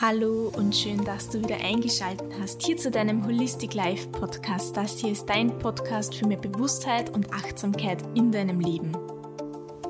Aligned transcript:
Hallo 0.00 0.50
und 0.56 0.74
schön, 0.74 1.04
dass 1.04 1.28
du 1.28 1.38
wieder 1.40 1.56
eingeschaltet 1.64 2.32
hast 2.40 2.60
hier 2.62 2.76
zu 2.76 2.90
deinem 2.90 3.24
Holistic 3.24 3.74
Life 3.74 4.08
Podcast. 4.08 4.76
Das 4.76 4.98
hier 4.98 5.12
ist 5.12 5.26
dein 5.26 5.56
Podcast 5.60 6.16
für 6.16 6.26
mehr 6.26 6.36
Bewusstheit 6.36 7.10
und 7.10 7.32
Achtsamkeit 7.32 8.02
in 8.16 8.32
deinem 8.32 8.58
Leben. 8.58 8.90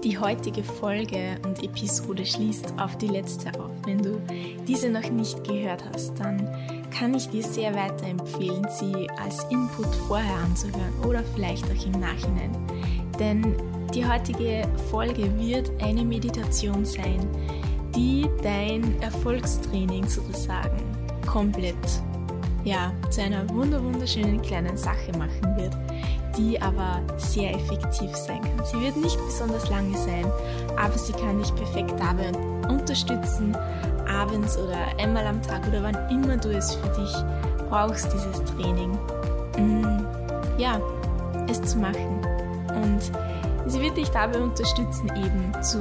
Die 0.04 0.18
heutige 0.18 0.62
Folge 0.62 1.40
und 1.46 1.64
Episode 1.64 2.26
schließt 2.26 2.74
auf 2.78 2.98
die 2.98 3.06
letzte 3.06 3.58
auf. 3.58 3.70
Wenn 3.86 4.02
du 4.02 4.20
diese 4.68 4.90
noch 4.90 5.08
nicht 5.08 5.42
gehört 5.42 5.82
hast, 5.86 6.20
dann 6.20 6.50
kann 6.90 7.14
ich 7.14 7.30
dir 7.30 7.42
sehr 7.42 7.74
weiterempfehlen, 7.74 8.66
sie 8.68 9.08
als 9.22 9.44
Input 9.44 9.94
vorher 10.06 10.36
anzuhören 10.36 10.92
oder 11.08 11.24
vielleicht 11.34 11.64
auch 11.64 11.86
im 11.86 11.98
Nachhinein. 11.98 12.54
Denn 13.18 13.56
die 13.94 14.06
heutige 14.06 14.68
Folge 14.90 15.34
wird 15.38 15.70
eine 15.82 16.04
Meditation 16.04 16.84
sein, 16.84 17.26
die 17.94 18.28
dein 18.42 19.00
Erfolgstraining 19.00 20.06
sozusagen 20.06 20.82
komplett 21.26 21.76
ja, 22.64 22.92
zu 23.10 23.22
einer 23.22 23.48
wunderschönen 23.50 24.40
kleinen 24.40 24.76
Sache 24.76 25.12
machen 25.18 25.56
wird, 25.56 25.76
die 26.36 26.60
aber 26.60 27.00
sehr 27.16 27.54
effektiv 27.54 28.14
sein 28.14 28.40
kann. 28.40 28.64
Sie 28.64 28.80
wird 28.80 28.96
nicht 28.96 29.18
besonders 29.26 29.68
lange 29.68 29.96
sein, 29.96 30.24
aber 30.76 30.96
sie 30.96 31.12
kann 31.12 31.38
dich 31.38 31.54
perfekt 31.54 31.94
dabei 31.98 32.32
unterstützen, 32.68 33.56
abends 34.08 34.56
oder 34.56 34.78
einmal 34.98 35.26
am 35.26 35.42
Tag 35.42 35.66
oder 35.68 35.82
wann 35.82 36.10
immer 36.10 36.36
du 36.36 36.56
es 36.56 36.74
für 36.74 36.88
dich 37.00 37.14
brauchst, 37.68 38.12
dieses 38.12 38.42
Training, 38.44 38.92
mm, 39.58 40.06
ja, 40.58 40.80
es 41.48 41.60
zu 41.62 41.78
machen. 41.78 42.20
Und 42.74 43.10
Sie 43.66 43.80
wird 43.80 43.96
dich 43.96 44.10
dabei 44.10 44.40
unterstützen, 44.40 45.10
eben 45.16 45.62
zu 45.62 45.80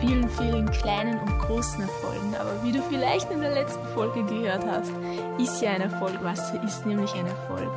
vielen, 0.00 0.28
vielen 0.28 0.70
kleinen 0.70 1.18
und 1.18 1.38
großen 1.40 1.82
Erfolgen. 1.82 2.34
Aber 2.38 2.62
wie 2.62 2.72
du 2.72 2.82
vielleicht 2.82 3.30
in 3.30 3.40
der 3.40 3.52
letzten 3.52 3.86
Folge 3.94 4.24
gehört 4.24 4.64
hast, 4.66 4.92
ist 5.38 5.60
ja 5.62 5.72
ein 5.72 5.82
Erfolg, 5.82 6.18
was 6.22 6.52
ist 6.64 6.86
nämlich 6.86 7.12
ein 7.14 7.26
Erfolg. 7.26 7.70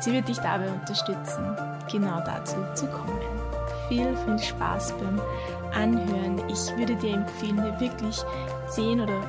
Sie 0.00 0.12
wird 0.12 0.28
dich 0.28 0.38
dabei 0.38 0.68
unterstützen, 0.70 1.56
genau 1.90 2.20
dazu 2.24 2.56
zu 2.74 2.86
kommen. 2.86 3.18
Viel, 3.88 4.16
viel 4.24 4.38
Spaß 4.38 4.94
beim 4.98 5.20
Anhören. 5.72 6.42
Ich 6.48 6.76
würde 6.76 6.94
dir 6.96 7.14
empfehlen, 7.14 7.56
dir 7.56 7.80
wirklich 7.80 8.22
10 8.68 9.00
oder 9.00 9.20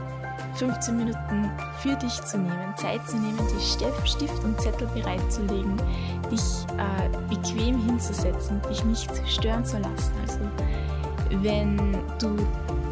15 0.56 0.98
Minuten 0.98 1.52
für 1.80 1.96
dich 1.96 2.22
zu 2.24 2.38
nehmen, 2.38 2.74
Zeit 2.76 3.08
zu 3.08 3.18
nehmen, 3.18 3.40
die 3.56 4.08
Stift 4.08 4.44
und 4.44 4.60
Zettel 4.60 4.88
bereitzulegen, 4.94 5.78
dich 6.32 6.42
äh, 6.78 7.34
bequem 7.34 7.80
hinzusetzen, 7.86 8.62
dich 8.70 8.84
nicht 8.84 9.10
stören 9.28 9.64
zu 9.64 9.78
lassen. 9.78 10.14
Also 10.22 10.40
wenn 11.32 11.78
du 12.20 12.36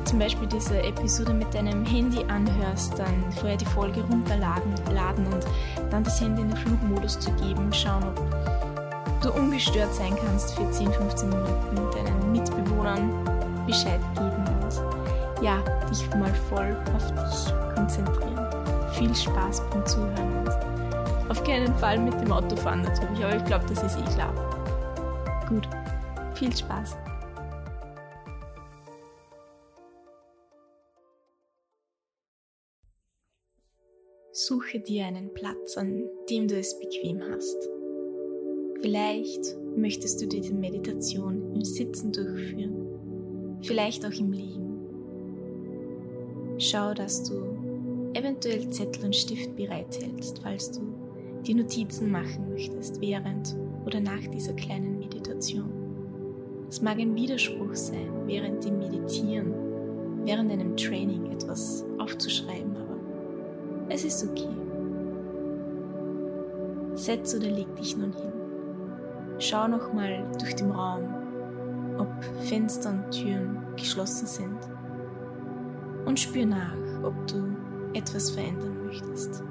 zum 0.05 0.19
Beispiel 0.19 0.47
diese 0.47 0.81
Episode 0.83 1.33
mit 1.33 1.53
deinem 1.53 1.85
Handy 1.85 2.23
anhörst, 2.29 2.97
dann 2.97 3.31
vorher 3.35 3.57
die 3.57 3.65
Folge 3.65 4.01
runterladen 4.01 4.73
und 5.27 5.45
dann 5.91 6.03
das 6.03 6.21
Handy 6.21 6.41
in 6.41 6.49
den 6.49 6.57
Flugmodus 6.57 7.19
zu 7.19 7.31
geben, 7.33 7.73
schauen, 7.73 8.03
ob 8.03 9.21
du 9.21 9.31
ungestört 9.33 9.93
sein 9.93 10.15
kannst 10.23 10.55
für 10.55 10.69
10, 10.69 10.91
15 10.91 11.29
Minuten, 11.29 11.75
deinen 11.93 12.31
Mitbewohnern 12.31 13.09
Bescheid 13.65 13.99
geben 14.13 14.45
und 14.61 15.43
ja, 15.43 15.57
dich 15.89 16.09
mal 16.15 16.33
voll 16.49 16.75
auf 16.95 17.11
dich 17.11 17.53
konzentrieren. 17.75 18.47
Viel 18.93 19.13
Spaß 19.13 19.61
beim 19.69 19.85
Zuhören 19.85 20.37
und 20.39 21.29
auf 21.29 21.43
keinen 21.43 21.75
Fall 21.75 21.99
mit 21.99 22.13
dem 22.13 22.31
Auto 22.31 22.55
fahren 22.55 22.83
natürlich, 22.83 23.23
aber 23.23 23.35
ich 23.35 23.45
glaube, 23.45 23.65
das 23.67 23.83
ist 23.83 23.99
eh 23.99 24.13
klar. 24.13 24.33
Gut, 25.49 25.67
viel 26.33 26.55
Spaß. 26.55 26.95
Suche 34.47 34.79
dir 34.79 35.05
einen 35.05 35.33
Platz, 35.33 35.75
an 35.75 36.05
dem 36.29 36.47
du 36.47 36.57
es 36.57 36.79
bequem 36.79 37.21
hast. 37.21 37.67
Vielleicht 38.81 39.57
möchtest 39.75 40.21
du 40.21 40.27
diese 40.27 40.53
Meditation 40.53 41.53
im 41.53 41.65
Sitzen 41.65 42.13
durchführen, 42.13 43.57
vielleicht 43.61 44.05
auch 44.05 44.17
im 44.17 44.31
Liegen. 44.31 44.79
Schau, 46.59 46.93
dass 46.93 47.23
du 47.23 47.57
eventuell 48.13 48.69
Zettel 48.69 49.03
und 49.03 49.15
Stift 49.17 49.53
bereithältst, 49.57 50.39
falls 50.41 50.71
du 50.71 50.93
die 51.45 51.53
Notizen 51.53 52.09
machen 52.09 52.47
möchtest, 52.47 53.01
während 53.01 53.53
oder 53.85 53.99
nach 53.99 54.25
dieser 54.33 54.53
kleinen 54.53 54.97
Meditation. 54.97 55.69
Es 56.69 56.81
mag 56.81 56.97
ein 56.99 57.17
Widerspruch 57.17 57.75
sein, 57.75 58.13
während 58.25 58.63
dem 58.63 58.77
Meditieren, 58.79 59.53
während 60.23 60.49
einem 60.53 60.77
Training 60.77 61.33
etwas 61.33 61.85
aufzuschreiben, 61.99 62.77
aber 62.77 62.96
es 63.89 64.03
ist 64.03 64.27
okay. 64.27 64.49
Setz 66.93 67.35
oder 67.35 67.49
leg 67.49 67.73
dich 67.75 67.95
nun 67.95 68.11
hin. 68.11 68.31
Schau 69.39 69.67
nochmal 69.67 70.25
durch 70.39 70.55
den 70.55 70.71
Raum, 70.71 71.03
ob 71.97 72.07
Fenster 72.45 72.89
und 72.89 73.11
Türen 73.11 73.57
geschlossen 73.75 74.25
sind 74.25 74.57
und 76.05 76.19
spür 76.19 76.45
nach, 76.45 77.03
ob 77.03 77.13
du 77.27 77.55
etwas 77.93 78.31
verändern 78.31 78.85
möchtest. 78.85 79.43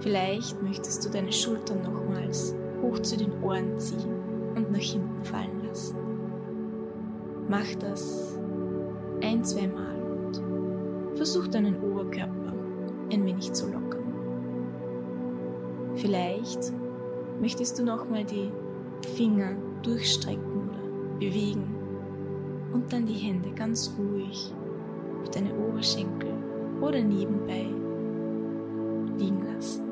Vielleicht 0.00 0.62
möchtest 0.62 1.04
du 1.04 1.10
deine 1.10 1.32
Schultern 1.32 1.82
nochmals 1.82 2.54
hoch 2.82 2.98
zu 3.00 3.16
den 3.16 3.42
Ohren 3.42 3.78
ziehen 3.78 4.14
und 4.54 4.70
nach 4.70 4.78
hinten 4.78 5.24
fallen 5.24 5.64
lassen. 5.66 5.96
Mach 7.48 7.74
das 7.80 8.38
ein, 9.22 9.44
zwei 9.44 9.66
Mal 9.66 9.96
und 10.02 11.16
versuch 11.16 11.48
deinen 11.48 11.80
Oberkörper 11.82 12.39
ein 13.12 13.24
wenig 13.24 13.52
zu 13.52 13.66
lockern. 13.66 14.00
Vielleicht 15.96 16.72
möchtest 17.40 17.78
du 17.78 17.84
nochmal 17.84 18.24
die 18.24 18.50
Finger 19.16 19.56
durchstrecken 19.82 20.68
oder 20.68 21.18
bewegen 21.18 21.74
und 22.72 22.92
dann 22.92 23.06
die 23.06 23.14
Hände 23.14 23.50
ganz 23.52 23.92
ruhig 23.98 24.52
auf 25.20 25.30
deine 25.30 25.54
Oberschenkel 25.54 26.30
oder 26.80 27.00
nebenbei 27.00 27.66
liegen 29.18 29.44
lassen. 29.54 29.82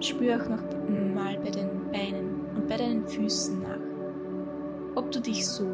Spür 0.00 0.36
auch 0.36 0.48
noch 0.48 0.62
mal 1.14 1.38
bei 1.42 1.50
den 1.50 1.90
Beinen 1.92 2.40
und 2.56 2.68
bei 2.68 2.76
deinen 2.76 3.04
Füßen 3.04 3.60
nach, 3.60 4.96
ob 4.96 5.10
du 5.10 5.20
dich 5.20 5.46
so, 5.46 5.66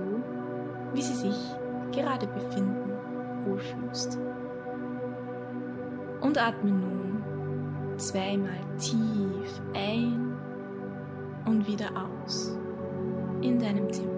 wie 0.95 1.03
sie 1.03 1.15
sich 1.15 1.37
gerade 1.93 2.27
befinden, 2.27 2.93
wohlfühlst. 3.45 4.19
Und 6.25 6.39
atme 6.39 6.71
nun 6.71 7.23
zweimal 7.99 8.59
tief 8.79 9.61
ein 9.75 10.35
und 11.45 11.69
wieder 11.69 11.91
aus 11.95 12.57
in 13.43 13.59
deinem 13.59 13.87
Tempo. 13.93 14.11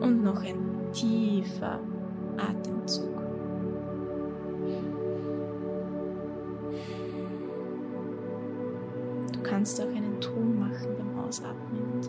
Und 0.00 0.22
noch 0.22 0.44
ein 0.44 0.92
tiefer 0.92 1.80
Atemzug. 2.36 3.20
Du 9.32 9.42
kannst 9.42 9.80
auch 9.80 9.88
einen 9.88 10.20
Ton 10.20 10.60
machen 10.60 10.94
beim 10.96 11.18
Ausatmen 11.18 11.82
und 11.94 12.08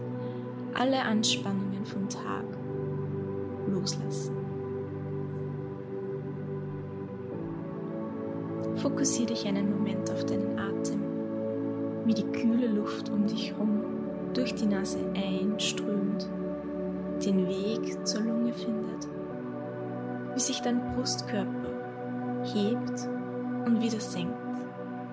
alle 0.80 1.02
Anspannungen 1.02 1.84
vom 1.84 2.08
Tag 2.08 2.46
loslassen. 3.68 4.41
Fokussiere 8.81 9.28
dich 9.28 9.47
einen 9.47 9.69
Moment 9.72 10.09
auf 10.12 10.25
deinen 10.25 10.58
Atem, 10.58 11.02
wie 12.06 12.14
die 12.14 12.25
kühle 12.31 12.68
Luft 12.68 13.09
um 13.09 13.28
dich 13.28 13.52
herum 13.52 13.84
durch 14.34 14.56
die 14.56 14.66
Nase 14.66 14.97
einströmt, 15.14 16.30
den 17.24 17.47
Weg 17.47 18.08
zur 18.08 18.22
Lunge 18.22 18.53
findet 18.53 19.08
wie 20.34 20.40
sich 20.40 20.62
dein 20.62 20.81
Brustkörper 20.94 21.70
hebt 22.53 23.08
und 23.66 23.82
wieder 23.82 24.00
senkt 24.00 24.38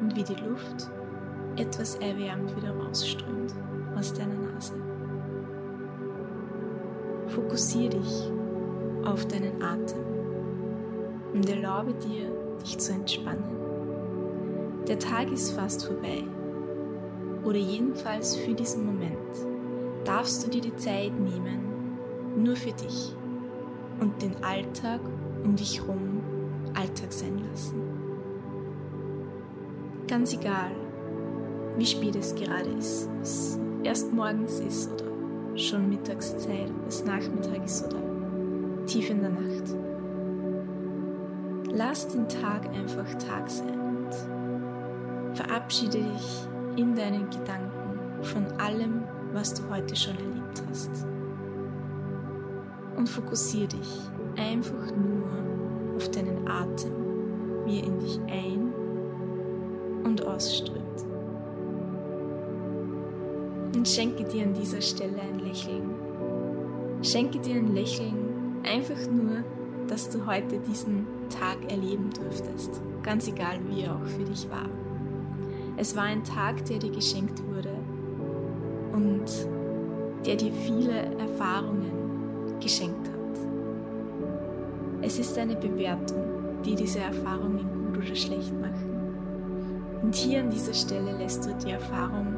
und 0.01 0.15
wie 0.17 0.23
die 0.23 0.35
Luft 0.35 0.91
etwas 1.57 1.97
erwärmt 1.97 2.55
wieder 2.57 2.71
rausströmt 2.71 3.53
aus 3.97 4.13
deiner 4.13 4.35
Nase. 4.35 4.75
Fokussiere 7.27 7.91
dich 7.91 8.31
auf 9.05 9.27
deinen 9.27 9.61
Atem 9.63 10.05
und 11.35 11.49
erlaube 11.51 11.95
dir, 11.95 12.31
dich 12.63 12.79
zu 12.79 12.93
entspannen. 12.93 13.45
Der 14.87 14.99
Tag 14.99 15.31
ist 15.31 15.53
fast 15.53 15.87
vorbei 15.87 16.25
oder 17.45 17.59
jedenfalls 17.59 18.37
für 18.37 18.55
diesen 18.55 18.87
Moment 18.87 19.17
darfst 20.05 20.47
du 20.47 20.51
dir 20.51 20.61
die 20.61 20.77
Zeit 20.77 21.13
nehmen, 21.19 21.97
nur 22.37 22.57
für 22.57 22.73
dich 22.73 23.15
und 24.01 24.21
den 24.23 24.43
Alltag 24.43 25.01
um 25.45 25.57
dich 25.57 25.81
herum 25.81 26.23
Alltag 26.75 27.13
sein 27.13 27.43
lassen. 27.51 27.81
Ganz 30.07 30.33
egal, 30.33 30.71
wie 31.77 31.87
spät 31.87 32.17
es 32.17 32.35
gerade 32.35 32.71
ist, 32.79 33.09
ob 33.09 33.23
es 33.23 33.59
erst 33.85 34.13
morgens 34.13 34.61
ist 34.61 34.91
oder 34.93 35.59
schon 35.59 35.89
Mittagszeit, 35.89 36.71
ob 36.71 36.89
es 36.89 37.05
Nachmittag 37.05 37.65
ist 37.65 37.85
oder 37.87 38.03
tief 38.87 39.11
in 39.11 39.21
der 39.21 39.31
Nacht. 39.31 39.75
Lass 41.71 42.09
den 42.09 42.27
Tag 42.29 42.67
einfach 42.75 43.07
Tag 43.15 43.51
sein 43.51 43.79
und 43.79 45.37
verabschiede 45.37 45.99
dich 45.99 46.49
in 46.77 46.95
deinen 46.95 47.29
Gedanken 47.29 48.23
von 48.23 48.47
allem, 48.59 49.05
was 49.33 49.53
du 49.53 49.69
heute 49.69 49.95
schon 49.95 50.17
erlebt 50.17 50.63
hast. 50.69 50.91
Und 52.97 53.09
fokussiere 53.09 53.69
dich 53.69 54.01
einfach 54.37 54.91
nur 54.97 55.29
auf 55.97 56.11
deinen 56.11 56.49
Atem, 56.49 56.93
wie 57.67 57.81
er 57.81 57.87
in 57.87 57.99
dich 57.99 58.19
ein- 58.29 58.73
und 60.05 60.27
ausströmt. 60.27 61.05
Und 63.77 63.87
schenke 63.87 64.25
dir 64.25 64.45
an 64.45 64.55
dieser 64.55 64.81
Stelle 64.81 65.21
ein 65.21 65.41
Lächeln. 65.41 65.91
Schenke 67.03 67.39
dir 67.39 67.57
ein 67.57 67.75
Lächeln 67.75 68.17
einfach 68.65 69.07
nur, 69.11 69.45
dass 69.87 70.09
du 70.09 70.27
heute 70.27 70.59
diesen 70.61 71.18
Tag 71.29 71.71
erleben 71.71 72.11
durftest, 72.11 72.81
ganz 73.03 73.29
egal 73.29 73.59
wie 73.69 73.83
er 73.83 73.95
auch 73.95 74.07
für 74.07 74.25
dich 74.25 74.49
war. 74.51 74.69
Es 75.77 75.95
war 75.95 76.05
ein 76.05 76.25
Tag, 76.25 76.65
der 76.65 76.79
dir 76.79 76.91
geschenkt 76.91 77.43
wurde 77.47 77.71
und 78.93 79.25
der 80.27 80.37
dir 80.37 80.53
viele 80.53 81.17
Erfahrungen 81.19 82.59
geschenkt 82.61 83.09
hat. 83.09 83.15
Es 85.03 85.19
ist 85.19 85.39
eine 85.39 85.55
Bewertung, 85.55 86.25
die 86.65 86.75
diese 86.75 86.99
Erfahrungen 86.99 87.93
gut 87.93 88.05
oder 88.05 88.15
schlecht 88.17 88.53
machen. 88.61 88.99
Und 90.03 90.15
hier 90.15 90.41
an 90.41 90.51
dieser 90.51 90.75
Stelle 90.75 91.17
lässt 91.17 91.47
du 91.47 91.55
die 91.55 91.71
Erfahrung 91.71 92.35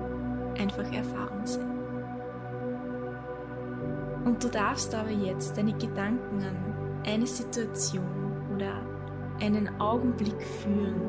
einfach 0.59 0.93
Erfahrung 0.93 1.47
sein. 1.47 1.71
Und 4.25 4.45
du 4.45 4.49
darfst 4.49 4.95
aber 4.95 5.11
jetzt 5.11 5.57
deine 5.57 5.73
Gedanken 5.73 6.43
an 6.43 7.03
eine 7.07 7.27
Situation 7.27 8.20
oder 8.61 8.83
einen 9.41 9.69
Augenblick 9.81 10.41
führen, 10.43 11.01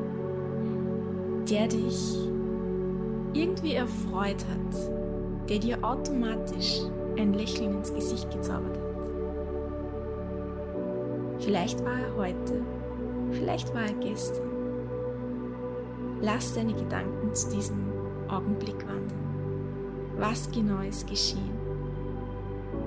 der 1.48 1.68
dich 1.68 2.16
irgendwie 3.34 3.74
erfreut 3.74 4.44
hat, 4.48 5.48
der 5.48 5.58
dir 5.58 5.84
automatisch 5.84 6.80
ein 7.18 7.34
Lächeln 7.34 7.76
ins 7.76 7.92
Gesicht 7.92 8.30
gezaubert 8.30 8.76
hat. 8.76 8.82
Vielleicht 11.40 11.84
war 11.84 11.98
er 11.98 12.16
heute, 12.16 12.62
vielleicht 13.32 13.74
war 13.74 13.82
er 13.82 13.94
gestern. 13.94 14.48
Lass 16.20 16.54
deine 16.54 16.72
Gedanken 16.72 17.34
zu 17.34 17.50
diesem 17.50 17.92
Augenblick 18.28 18.78
wandern. 18.86 20.14
Was 20.18 20.50
genau 20.52 20.80
ist 20.88 21.08
geschehen? 21.08 21.50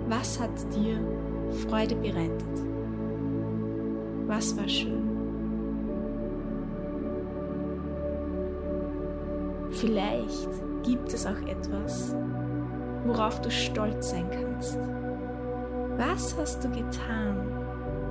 Was 0.08 0.40
hat 0.40 0.52
dir 0.74 0.98
Freude 1.68 1.96
bereitet? 1.96 2.75
Was 4.28 4.58
war 4.58 4.68
schön? 4.68 5.06
Vielleicht 9.70 10.50
gibt 10.84 11.14
es 11.14 11.28
auch 11.28 11.42
etwas, 11.48 12.16
worauf 13.06 13.40
du 13.42 13.52
stolz 13.52 14.12
sein 14.12 14.26
kannst. 14.32 14.80
Was 15.98 16.36
hast 16.38 16.64
du 16.64 16.70
getan, 16.70 17.38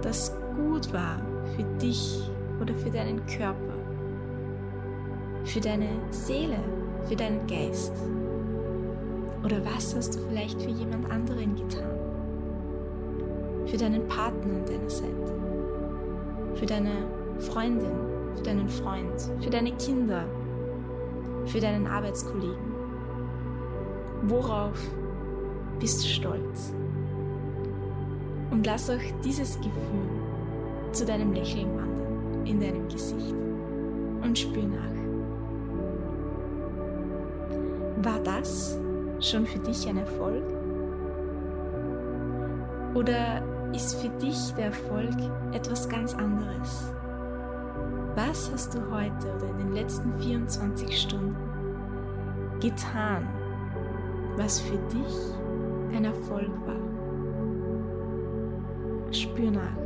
das 0.03 0.37
gut 0.55 0.93
war 0.93 1.21
für 1.57 1.65
dich 1.79 2.31
oder 2.61 2.75
für 2.75 2.91
deinen 2.91 3.25
Körper, 3.27 3.75
für 5.45 5.61
deine 5.61 5.89
Seele, 6.11 6.59
für 7.09 7.17
deinen 7.17 7.47
Geist? 7.47 7.95
Oder 9.45 9.57
was 9.65 9.97
hast 9.97 10.15
du 10.15 10.21
vielleicht 10.29 10.63
für 10.63 10.71
jemand 10.71 11.11
anderen 11.11 11.57
getan? 11.57 11.99
Für 13.67 13.77
deinen 13.77 14.07
Partner 14.07 14.55
an 14.55 14.65
deiner 14.65 14.91
Seite? 14.91 15.44
Für 16.55 16.67
deine 16.67 17.07
Freundin? 17.39 17.91
Für 18.37 18.43
deinen 18.43 18.69
Freund? 18.69 19.31
Für 19.41 19.51
deine 19.51 19.73
Kinder? 19.73 20.25
Für 21.47 21.61
deinen 21.61 21.87
Arbeitskollegen? 21.87 22.75
Worauf 24.23 24.79
bist 25.79 26.05
du 26.05 26.09
stolz? 26.09 26.73
Und 28.51 28.67
lass 28.67 28.89
auch 28.89 29.03
dieses 29.25 29.57
Gefühl 29.57 30.09
zu 30.93 31.05
deinem 31.05 31.33
Lächeln 31.33 31.77
wandern 31.77 32.47
in 32.47 32.61
deinem 32.61 32.89
Gesicht 32.89 33.35
und 34.23 34.39
spür 34.39 34.65
nach. 34.65 34.95
War 38.05 38.21
das 38.21 38.79
schon 39.21 39.47
für 39.47 39.59
dich 39.59 39.89
ein 39.89 39.97
Erfolg? 39.97 40.45
Oder 42.95 43.43
ist 43.75 43.97
für 43.97 44.09
dich 44.09 44.53
der 44.55 44.67
Erfolg 44.67 45.15
etwas 45.53 45.89
ganz 45.89 46.15
anderes? 46.15 46.93
Was 48.15 48.51
hast 48.53 48.75
du 48.75 48.79
heute 48.91 49.35
oder 49.35 49.49
in 49.51 49.57
den 49.59 49.73
letzten 49.73 50.13
24 50.21 51.01
Stunden 51.01 51.37
getan, 52.61 53.29
was 54.37 54.61
für 54.61 54.79
dich 54.79 55.97
ein 55.97 56.05
Erfolg 56.05 56.51
war? 56.67 56.75
Spür 59.13 59.51
nach. 59.51 59.77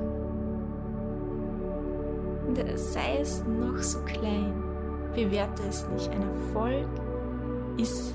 Und 2.47 2.59
sei 2.79 3.19
es 3.21 3.45
noch 3.45 3.79
so 3.79 4.01
klein, 4.01 4.53
bewerte 5.15 5.63
es 5.69 5.87
nicht. 5.89 6.11
Ein 6.11 6.23
Erfolg 6.23 6.89
ist 7.79 8.15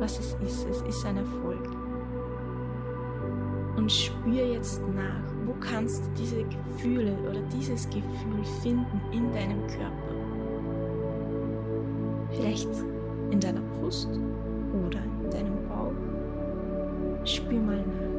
was 0.00 0.18
es 0.18 0.34
ist. 0.42 0.66
Es 0.68 0.82
ist 0.82 1.06
ein 1.06 1.18
Erfolg. 1.18 1.68
Und 3.76 3.90
spür 3.90 4.44
jetzt 4.44 4.82
nach, 4.94 5.22
wo 5.44 5.52
kannst 5.60 6.06
du 6.06 6.10
diese 6.18 6.44
Gefühle 6.44 7.12
oder 7.28 7.40
dieses 7.52 7.88
Gefühl 7.88 8.44
finden 8.62 9.00
in 9.12 9.32
deinem 9.32 9.66
Körper. 9.66 10.14
Vielleicht 12.30 12.70
in 13.30 13.40
deiner 13.40 13.60
Brust 13.60 14.08
oder 14.08 14.98
in 15.24 15.30
deinem 15.30 15.68
Bauch. 15.68 15.92
Spür 17.24 17.60
mal 17.60 17.78
nach. 17.78 18.10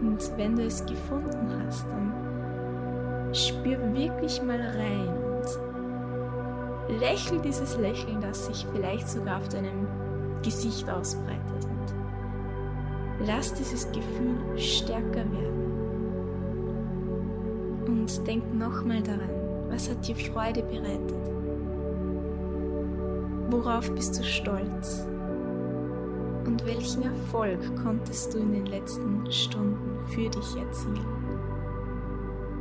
Und 0.00 0.32
wenn 0.36 0.56
du 0.56 0.62
es 0.64 0.84
gefunden 0.84 1.48
hast, 1.64 1.86
dann 1.88 2.12
spür 3.32 3.78
wirklich 3.94 4.42
mal 4.42 4.60
rein 4.60 5.26
lächel 6.88 7.40
dieses 7.40 7.76
Lächeln, 7.78 8.20
das 8.20 8.46
sich 8.46 8.66
vielleicht 8.72 9.08
sogar 9.08 9.38
auf 9.38 9.48
deinem 9.48 9.86
Gesicht 10.42 10.88
ausbreitet. 10.88 11.66
Lass 13.24 13.54
dieses 13.54 13.86
Gefühl 13.92 14.58
stärker 14.58 15.24
werden. 15.30 15.66
Und 17.86 18.26
denk 18.26 18.54
nochmal 18.54 19.02
daran, 19.02 19.30
was 19.68 19.88
hat 19.88 20.06
dir 20.06 20.16
Freude 20.16 20.62
bereitet? 20.62 21.30
Worauf 23.50 23.90
bist 23.92 24.18
du 24.18 24.24
stolz? 24.24 25.06
Und 26.46 26.64
welchen 26.66 27.02
Erfolg 27.02 27.60
konntest 27.82 28.34
du 28.34 28.38
in 28.38 28.52
den 28.52 28.66
letzten 28.66 29.30
Stunden 29.32 29.98
für 30.08 30.28
dich 30.28 30.56
erzielen? 30.56 31.06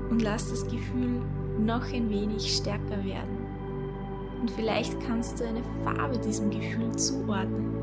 Und 0.10 0.22
lass 0.22 0.50
das 0.50 0.64
Gefühl 0.64 1.22
noch 1.60 1.92
ein 1.94 2.10
wenig 2.10 2.56
stärker 2.56 3.04
werden 3.04 3.46
und 4.46 4.52
vielleicht 4.52 5.00
kannst 5.08 5.40
du 5.40 5.48
eine 5.48 5.64
Farbe 5.84 6.20
diesem 6.20 6.52
Gefühl 6.52 6.96
zuordnen. 6.96 7.74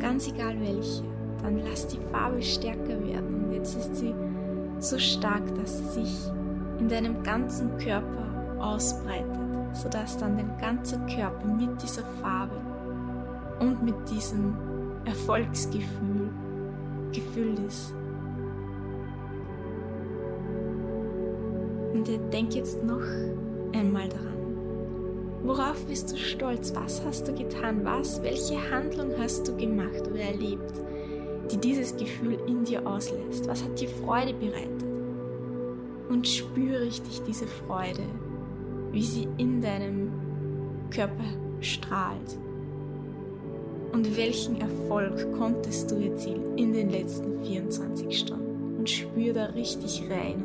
Ganz 0.00 0.26
egal 0.26 0.58
welche, 0.60 1.04
dann 1.42 1.58
lass 1.58 1.86
die 1.86 1.98
Farbe 2.10 2.42
stärker 2.42 3.04
werden. 3.04 3.44
Und 3.44 3.52
jetzt 3.52 3.76
ist 3.76 3.96
sie 3.96 4.14
so 4.78 4.98
stark, 4.98 5.42
dass 5.56 5.78
sie 5.78 6.00
sich 6.00 6.30
in 6.78 6.88
deinem 6.88 7.22
ganzen 7.22 7.76
Körper 7.78 8.26
ausbreitet, 8.58 9.26
sodass 9.72 10.18
dann 10.18 10.36
dein 10.36 10.56
ganzer 10.58 10.98
Körper 11.06 11.46
mit 11.46 11.82
dieser 11.82 12.04
Farbe 12.20 12.60
und 13.60 13.82
mit 13.82 13.94
diesem 14.10 14.56
Erfolgsgefühl 15.04 16.30
gefüllt 17.12 17.58
ist. 17.60 17.94
Und 21.94 22.08
denk 22.32 22.54
jetzt 22.54 22.82
noch 22.82 23.02
einmal 23.74 24.08
daran. 24.08 24.32
Worauf 25.44 25.84
bist 25.86 26.12
du 26.12 26.16
stolz? 26.16 26.72
Was 26.74 27.04
hast 27.04 27.28
du 27.28 27.34
getan? 27.34 27.84
Was, 27.84 28.22
welche 28.22 28.58
Handlung 28.70 29.12
hast 29.18 29.48
du 29.48 29.56
gemacht 29.56 30.06
oder 30.08 30.20
erlebt, 30.20 30.72
die 31.50 31.58
dieses 31.58 31.96
Gefühl 31.96 32.38
in 32.46 32.64
dir 32.64 32.86
auslässt? 32.86 33.48
Was 33.48 33.62
hat 33.62 33.80
dir 33.80 33.88
Freude 33.88 34.34
bereitet? 34.34 34.84
Und 36.08 36.28
spüre 36.28 36.82
richtig 36.82 37.22
diese 37.26 37.46
Freude, 37.46 38.02
wie 38.92 39.02
sie 39.02 39.28
in 39.38 39.60
deinem 39.60 40.12
Körper 40.90 41.24
strahlt. 41.60 42.38
Und 43.92 44.16
welchen 44.16 44.60
Erfolg 44.60 45.32
konntest 45.36 45.90
du 45.90 45.96
erzielen 45.96 46.56
in 46.56 46.72
den 46.72 46.90
letzten 46.90 47.42
24 47.42 48.18
Stunden? 48.18 48.76
Und 48.78 48.88
spür 48.88 49.32
da 49.32 49.44
richtig 49.46 50.02
rein 50.10 50.42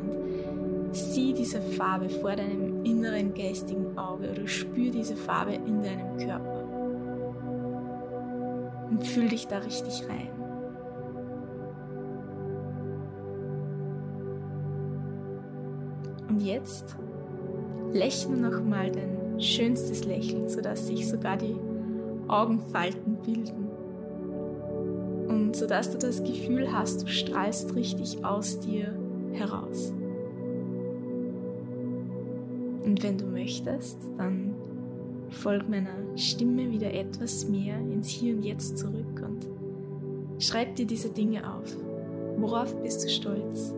und 0.88 0.94
sieh 0.94 1.34
diese 1.34 1.60
Farbe 1.60 2.08
vor 2.08 2.34
deinem 2.34 2.84
inneren 2.84 3.34
geistigen 3.34 3.98
Auge 3.98 4.30
oder 4.30 4.46
spür 4.46 4.90
diese 4.90 5.16
Farbe 5.16 5.54
in 5.54 5.82
deinem 5.82 6.16
Körper. 6.16 6.64
Und 8.90 9.06
fühl 9.06 9.28
dich 9.28 9.46
da 9.48 9.58
richtig 9.58 10.08
rein. 10.08 10.47
Jetzt 16.48 16.96
lächle 17.92 18.36
nochmal 18.36 18.90
dein 18.90 19.40
schönstes 19.40 20.04
Lächeln, 20.04 20.48
sodass 20.48 20.86
sich 20.86 21.08
sogar 21.08 21.36
die 21.36 21.56
Augenfalten 22.26 23.16
bilden. 23.24 23.68
Und 25.28 25.54
sodass 25.54 25.90
du 25.90 25.98
das 25.98 26.22
Gefühl 26.22 26.72
hast, 26.72 27.02
du 27.02 27.06
strahlst 27.06 27.74
richtig 27.74 28.24
aus 28.24 28.60
dir 28.60 28.94
heraus. 29.32 29.92
Und 32.84 33.02
wenn 33.02 33.18
du 33.18 33.26
möchtest, 33.26 33.98
dann 34.16 34.54
folg 35.30 35.68
meiner 35.68 36.16
Stimme 36.16 36.70
wieder 36.70 36.92
etwas 36.92 37.46
mehr 37.46 37.78
ins 37.78 38.08
Hier 38.08 38.34
und 38.34 38.42
Jetzt 38.42 38.78
zurück 38.78 39.22
und 39.22 39.46
schreib 40.42 40.74
dir 40.76 40.86
diese 40.86 41.10
Dinge 41.10 41.54
auf. 41.54 41.76
Worauf 42.38 42.74
bist 42.82 43.04
du 43.04 43.10
stolz? 43.10 43.74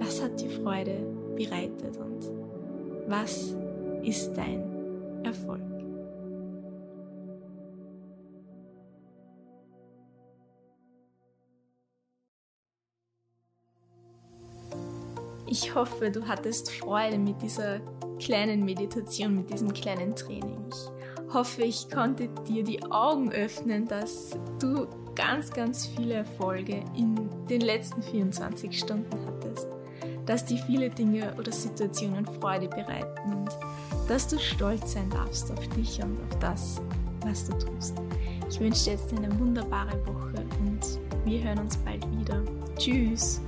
Was 0.00 0.22
hat 0.22 0.40
dir 0.40 0.50
Freude 0.50 1.11
bereitet 1.34 1.96
und 1.96 2.30
was 3.08 3.56
ist 4.02 4.32
dein 4.34 5.24
Erfolg? 5.24 5.60
Ich 15.52 15.74
hoffe, 15.74 16.10
du 16.10 16.26
hattest 16.26 16.70
Freude 16.70 17.18
mit 17.18 17.42
dieser 17.42 17.80
kleinen 18.18 18.64
Meditation, 18.64 19.36
mit 19.36 19.52
diesem 19.52 19.72
kleinen 19.74 20.16
Training. 20.16 20.64
Ich 20.70 21.34
hoffe, 21.34 21.62
ich 21.62 21.90
konnte 21.90 22.28
dir 22.48 22.64
die 22.64 22.82
Augen 22.84 23.30
öffnen, 23.30 23.86
dass 23.86 24.30
du 24.58 24.86
ganz, 25.14 25.50
ganz 25.50 25.86
viele 25.86 26.14
Erfolge 26.14 26.82
in 26.96 27.28
den 27.50 27.60
letzten 27.60 28.02
24 28.02 28.78
Stunden 28.78 29.26
hattest. 29.26 29.68
Dass 30.26 30.44
dir 30.44 30.58
viele 30.58 30.88
Dinge 30.88 31.34
oder 31.38 31.50
Situationen 31.50 32.26
Freude 32.26 32.68
bereiten 32.68 33.32
und 33.32 33.50
dass 34.08 34.28
du 34.28 34.38
stolz 34.38 34.92
sein 34.92 35.10
darfst 35.10 35.50
auf 35.50 35.66
dich 35.68 36.02
und 36.02 36.18
auf 36.30 36.38
das, 36.38 36.80
was 37.24 37.48
du 37.48 37.58
tust. 37.58 37.94
Ich 38.48 38.60
wünsche 38.60 38.84
dir 38.84 38.92
jetzt 38.92 39.12
eine 39.12 39.36
wunderbare 39.38 39.98
Woche 40.06 40.44
und 40.60 40.98
wir 41.24 41.42
hören 41.42 41.58
uns 41.58 41.76
bald 41.78 42.04
wieder. 42.18 42.42
Tschüss, 42.76 43.40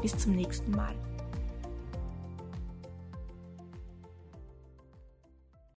bis 0.00 0.16
zum 0.16 0.32
nächsten 0.32 0.70
Mal. 0.70 0.94